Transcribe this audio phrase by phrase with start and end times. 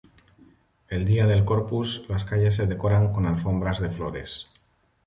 [0.89, 4.45] El día de Corpus, las calles se decoran con alfombras de flores.